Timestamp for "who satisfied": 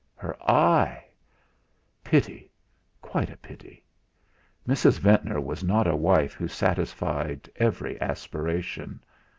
6.33-7.47